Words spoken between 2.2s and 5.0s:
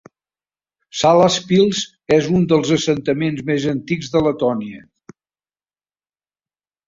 un dels assentaments més antics de Letònia.